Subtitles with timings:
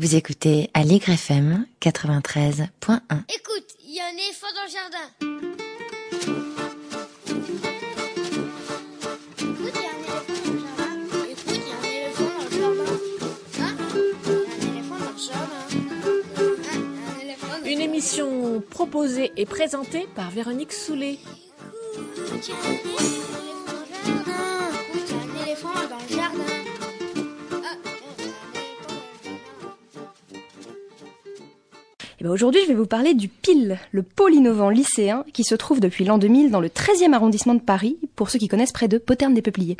[0.00, 2.64] Vous écoutez Allegre FM 93.1.
[3.28, 5.06] Écoute, il y a un éléphant dans le jardin.
[9.36, 10.96] Écoute, il y a un éléphant dans le jardin.
[11.28, 12.96] Écoute, il y a un éléphant dans le jardin.
[13.60, 13.76] Hein?
[14.24, 15.64] Un éléphant dans le jardin.
[15.68, 16.08] Hein
[16.80, 21.18] Il y a un éléphant dans le Une émission proposée et présentée par Véronique Soulet.
[22.38, 22.50] Écoute,
[32.20, 35.54] Eh ben, Aujourd'hui, je vais vous parler du PIL, le pôle innovant lycéen, qui se
[35.54, 38.88] trouve depuis l'an 2000 dans le 13e arrondissement de Paris, pour ceux qui connaissent près
[38.88, 39.78] de Poterne-des-Peupliers.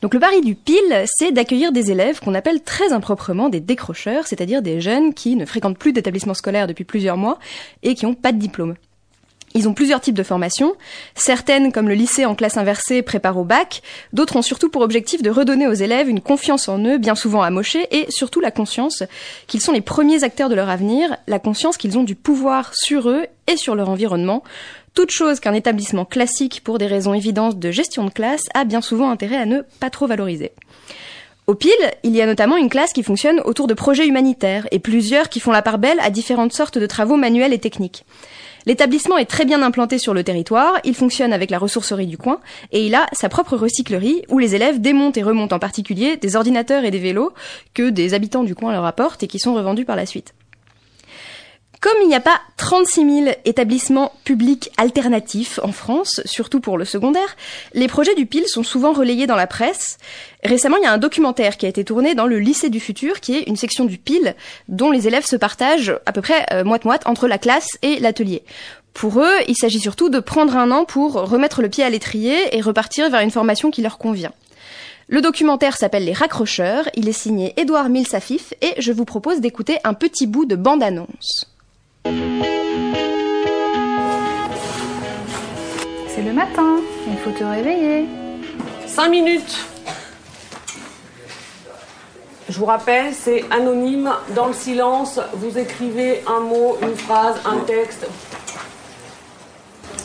[0.00, 4.28] Donc le pari du PIL, c'est d'accueillir des élèves qu'on appelle très improprement des décrocheurs,
[4.28, 7.40] c'est-à-dire des jeunes qui ne fréquentent plus d'établissement scolaire depuis plusieurs mois
[7.82, 8.76] et qui n'ont pas de diplôme.
[9.54, 10.74] Ils ont plusieurs types de formations.
[11.14, 13.82] Certaines, comme le lycée en classe inversée, préparent au bac.
[14.12, 17.42] D'autres ont surtout pour objectif de redonner aux élèves une confiance en eux, bien souvent
[17.42, 19.02] amochée, et surtout la conscience
[19.46, 23.08] qu'ils sont les premiers acteurs de leur avenir, la conscience qu'ils ont du pouvoir sur
[23.08, 24.42] eux et sur leur environnement.
[24.94, 28.80] Toute chose qu'un établissement classique, pour des raisons évidentes de gestion de classe, a bien
[28.80, 30.52] souvent intérêt à ne pas trop valoriser.
[31.46, 31.70] Au PIL,
[32.02, 35.38] il y a notamment une classe qui fonctionne autour de projets humanitaires et plusieurs qui
[35.38, 38.04] font la part belle à différentes sortes de travaux manuels et techniques.
[38.66, 42.40] L'établissement est très bien implanté sur le territoire, il fonctionne avec la ressourcerie du coin,
[42.72, 46.34] et il a sa propre recyclerie où les élèves démontent et remontent en particulier des
[46.34, 47.32] ordinateurs et des vélos
[47.74, 50.34] que des habitants du coin leur apportent et qui sont revendus par la suite.
[51.80, 56.84] Comme il n'y a pas 36 000 établissements publics alternatifs en France, surtout pour le
[56.84, 57.36] secondaire,
[57.74, 59.98] les projets du PIL sont souvent relayés dans la presse.
[60.42, 63.20] Récemment, il y a un documentaire qui a été tourné dans le lycée du futur,
[63.20, 64.34] qui est une section du PIL
[64.68, 68.42] dont les élèves se partagent à peu près euh, moite-moite entre la classe et l'atelier.
[68.94, 72.56] Pour eux, il s'agit surtout de prendre un an pour remettre le pied à l'étrier
[72.56, 74.32] et repartir vers une formation qui leur convient.
[75.08, 79.78] Le documentaire s'appelle Les Raccrocheurs, il est signé Édouard Milsafif et je vous propose d'écouter
[79.84, 81.55] un petit bout de bande-annonce.
[86.16, 88.06] C'est le matin, il faut te réveiller.
[88.86, 89.66] 5 minutes.
[92.48, 97.58] Je vous rappelle, c'est anonyme, dans le silence, vous écrivez un mot, une phrase, un
[97.58, 98.08] texte.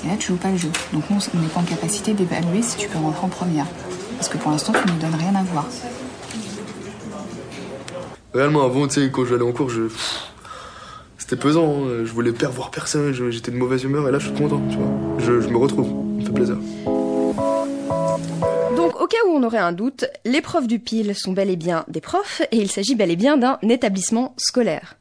[0.03, 0.69] Et là, tu joues pas le jeu.
[0.91, 3.67] Donc, on on n'est pas en capacité d'évaluer si tu peux rentrer en première.
[4.17, 5.65] Parce que pour l'instant, tu ne nous donnes rien à voir.
[8.33, 9.83] Réellement, avant, tu sais, quand je vais aller en cours, je...
[11.17, 12.03] C'était pesant, hein.
[12.03, 14.75] je voulais pas voir personne, j'étais de mauvaise humeur, et là, je suis content, tu
[14.75, 14.87] vois.
[15.19, 16.00] Je, je me retrouve,
[18.75, 21.55] Donc, au cas où on aurait un doute, les profs du PIL sont bel et
[21.55, 24.97] bien des profs, et il s'agit bel et bien d'un établissement scolaire.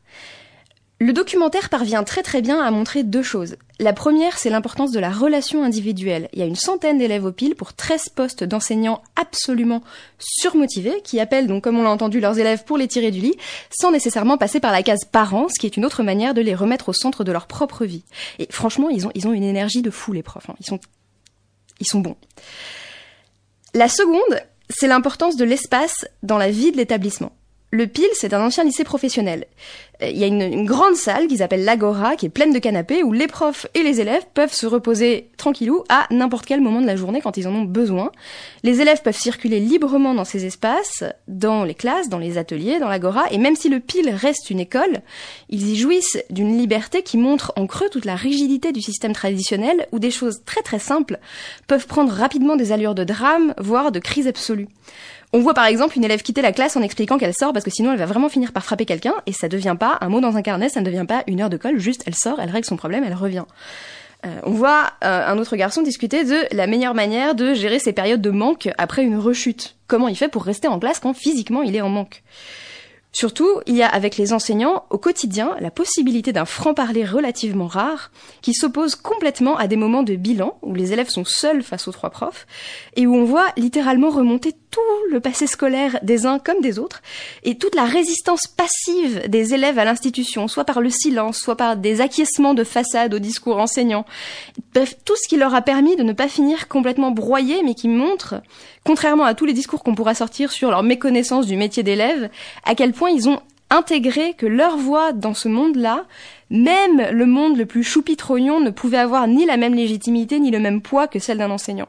[1.02, 3.56] Le documentaire parvient très très bien à montrer deux choses.
[3.78, 6.28] La première, c'est l'importance de la relation individuelle.
[6.34, 9.82] Il y a une centaine d'élèves au PIL pour 13 postes d'enseignants absolument
[10.18, 13.34] surmotivés, qui appellent donc, comme on l'a entendu, leurs élèves pour les tirer du lit,
[13.70, 16.54] sans nécessairement passer par la case parents, ce qui est une autre manière de les
[16.54, 18.04] remettre au centre de leur propre vie.
[18.38, 20.50] Et franchement, ils ont, ils ont une énergie de fou, les profs.
[20.50, 20.54] hein.
[20.60, 20.80] Ils sont,
[21.80, 22.16] ils sont bons.
[23.74, 27.32] La seconde, c'est l'importance de l'espace dans la vie de l'établissement.
[27.72, 29.46] Le PIL, c'est un ancien lycée professionnel.
[30.02, 33.04] Euh, Il y a une, grande salle qu'ils appellent l'Agora, qui est pleine de canapés,
[33.04, 36.86] où les profs et les élèves peuvent se reposer tranquillou à n'importe quel moment de
[36.86, 38.10] la journée quand ils en ont besoin.
[38.64, 42.88] Les élèves peuvent circuler librement dans ces espaces, dans les classes, dans les ateliers, dans
[42.88, 45.00] l'Agora, et même si le PIL reste une école,
[45.48, 49.86] ils y jouissent d'une liberté qui montre en creux toute la rigidité du système traditionnel,
[49.92, 51.20] où des choses très très simples
[51.68, 54.66] peuvent prendre rapidement des allures de drame, voire de crise absolue.
[55.32, 57.70] On voit par exemple une élève quitter la classe en expliquant qu'elle sort parce que
[57.70, 60.36] sinon elle va vraiment finir par frapper quelqu'un et ça devient pas un mot dans
[60.36, 62.66] un carnet, ça ne devient pas une heure de colle, juste elle sort, elle règle
[62.66, 63.44] son problème, elle revient.
[64.26, 67.92] Euh, on voit euh, un autre garçon discuter de la meilleure manière de gérer ses
[67.92, 69.76] périodes de manque après une rechute.
[69.86, 72.22] Comment il fait pour rester en classe quand physiquement il est en manque?
[73.12, 78.12] Surtout, il y a avec les enseignants au quotidien la possibilité d'un franc-parler relativement rare
[78.40, 81.92] qui s'oppose complètement à des moments de bilan où les élèves sont seuls face aux
[81.92, 82.46] trois profs
[82.94, 87.02] et où on voit littéralement remonter tout le passé scolaire des uns comme des autres
[87.42, 91.76] et toute la résistance passive des élèves à l'institution, soit par le silence, soit par
[91.76, 94.04] des acquiescements de façade au discours enseignant.
[94.72, 97.88] Bref, tout ce qui leur a permis de ne pas finir complètement broyés mais qui
[97.88, 98.36] montre
[98.84, 102.30] contrairement à tous les discours qu'on pourra sortir sur leur méconnaissance du métier d'élève,
[102.64, 103.40] à quel point ils ont
[103.70, 106.06] intégré que leur voix dans ce monde-là,
[106.50, 110.58] même le monde le plus choupi-trognon ne pouvait avoir ni la même légitimité ni le
[110.58, 111.88] même poids que celle d'un enseignant.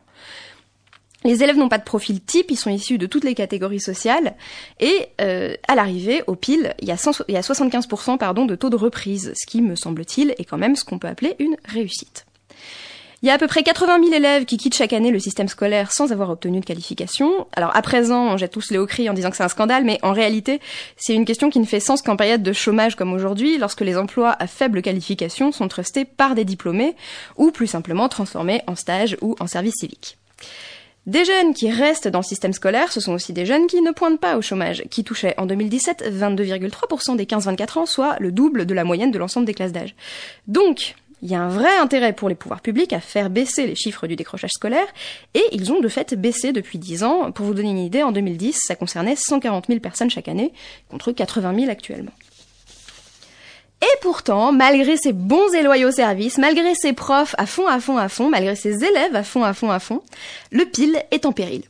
[1.24, 4.36] Les élèves n'ont pas de profil type, ils sont issus de toutes les catégories sociales,
[4.80, 8.46] et euh, à l'arrivée, au pile, il y a, 100 il y a 75% pardon,
[8.46, 11.36] de taux de reprise, ce qui, me semble-t-il, est quand même ce qu'on peut appeler
[11.38, 12.26] une réussite.
[13.24, 15.48] Il y a à peu près 80 000 élèves qui quittent chaque année le système
[15.48, 17.46] scolaire sans avoir obtenu de qualification.
[17.54, 19.84] Alors à présent, on jette tous les hauts cris en disant que c'est un scandale,
[19.84, 20.60] mais en réalité,
[20.98, 23.96] c'est une question qui ne fait sens qu'en période de chômage comme aujourd'hui, lorsque les
[23.96, 26.96] emplois à faible qualification sont trustés par des diplômés,
[27.38, 30.18] ou plus simplement transformés en stage ou en service civique.
[31.06, 33.92] Des jeunes qui restent dans le système scolaire, ce sont aussi des jeunes qui ne
[33.92, 38.66] pointent pas au chômage, qui touchaient en 2017 22,3% des 15-24 ans, soit le double
[38.66, 39.94] de la moyenne de l'ensemble des classes d'âge.
[40.48, 43.76] Donc, il y a un vrai intérêt pour les pouvoirs publics à faire baisser les
[43.76, 44.88] chiffres du décrochage scolaire,
[45.34, 47.32] et ils ont de fait baissé depuis 10 ans.
[47.32, 50.52] Pour vous donner une idée, en 2010, ça concernait 140 000 personnes chaque année,
[50.90, 52.12] contre 80 000 actuellement.
[53.82, 57.98] Et pourtant, malgré ses bons et loyaux services, malgré ses profs à fond, à fond,
[57.98, 60.02] à fond, malgré ses élèves à fond, à fond, à fond,
[60.52, 61.64] le PIL est en péril.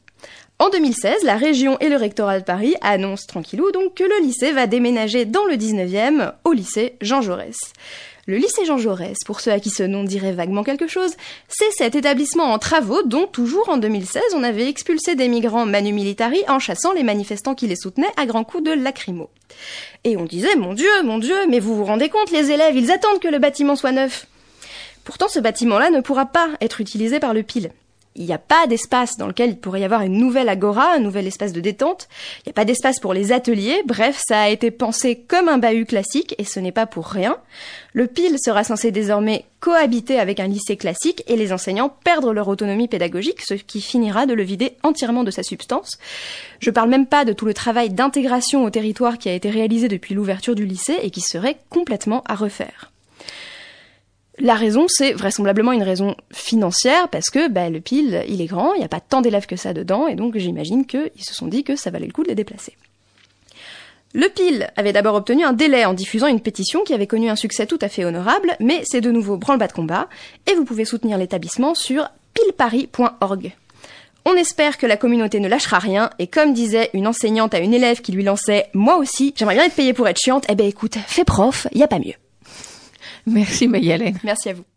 [0.59, 4.51] En 2016, la région et le rectorat de Paris annoncent tranquillou donc que le lycée
[4.51, 7.57] va déménager dans le 19e au lycée Jean Jaurès.
[8.28, 11.16] Le lycée Jean Jaurès, pour ceux à qui ce nom dirait vaguement quelque chose,
[11.48, 15.92] c'est cet établissement en travaux dont toujours en 2016 on avait expulsé des migrants manu
[15.92, 19.30] militari en chassant les manifestants qui les soutenaient à grands coups de lacrymo.
[20.04, 22.92] Et on disait mon Dieu, mon Dieu, mais vous vous rendez compte les élèves, ils
[22.92, 24.28] attendent que le bâtiment soit neuf.
[25.04, 27.72] Pourtant ce bâtiment-là ne pourra pas être utilisé par le PIL
[28.16, 31.00] il n'y a pas d'espace dans lequel il pourrait y avoir une nouvelle agora, un
[31.00, 32.10] nouvel espace de détente.
[32.40, 33.84] Il n'y a pas d'espace pour les ateliers.
[33.86, 37.38] Bref, ça a été pensé comme un bahut classique et ce n'est pas pour rien.
[37.94, 42.50] Le PIL sera censé désormais cohabiter avec un lycée classique et les enseignants perdre leur
[42.50, 45.98] autonomie pédagogique, ce qui finira de le vider entièrement de sa substance.
[46.60, 49.88] Je parle même pas de tout le travail d'intégration au territoire qui a été réalisé
[49.88, 52.92] depuis l'ouverture du lycée et qui serait complètement à refaire.
[54.44, 58.74] La raison, c'est vraisemblablement une raison financière, parce que bah, le pile, il est grand,
[58.74, 61.46] il n'y a pas tant d'élèves que ça dedans, et donc j'imagine qu'ils se sont
[61.46, 62.76] dit que ça valait le coup de les déplacer.
[64.16, 67.36] Le PIL avait d'abord obtenu un délai en diffusant une pétition qui avait connu un
[67.36, 70.10] succès tout à fait honorable, mais c'est de nouveau branle-bas de combat,
[70.52, 73.52] et vous pouvez soutenir l'établissement sur pilparis.org.
[74.26, 77.76] On espère que la communauté ne lâchera rien, et comme disait une enseignante à une
[77.76, 80.66] élève qui lui lançait «Moi aussi, j'aimerais bien être payée pour être chiante», eh ben
[80.66, 82.16] écoute, fais prof, y a pas mieux.
[83.26, 84.18] Merci Mayalène.
[84.24, 84.64] Merci à vous.